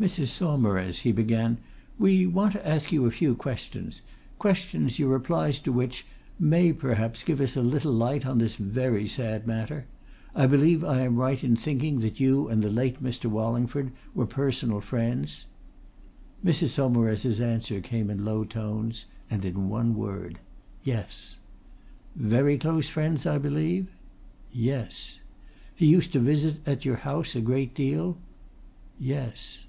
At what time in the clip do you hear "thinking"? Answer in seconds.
11.54-12.00